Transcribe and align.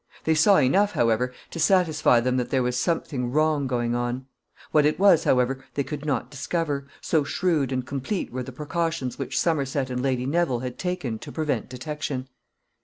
They 0.23 0.33
saw 0.33 0.57
enough, 0.57 0.93
however, 0.93 1.31
to 1.51 1.59
satisfy 1.59 2.21
them 2.21 2.37
that 2.37 2.49
there 2.49 2.63
was 2.63 2.75
something 2.75 3.29
wrong 3.31 3.67
going 3.67 3.93
on. 3.93 4.25
What 4.71 4.83
it 4.83 4.97
was, 4.97 5.25
however, 5.25 5.63
they 5.75 5.83
could 5.83 6.05
not 6.07 6.31
discover, 6.31 6.87
so 7.01 7.23
shrewd 7.23 7.71
and 7.71 7.85
complete 7.85 8.31
were 8.33 8.41
the 8.41 8.51
precautions 8.51 9.19
which 9.19 9.39
Somerset 9.39 9.91
and 9.91 10.01
Lady 10.01 10.25
Neville 10.25 10.61
had 10.61 10.79
taken 10.79 11.19
to 11.19 11.31
prevent 11.31 11.69
detection. 11.69 12.29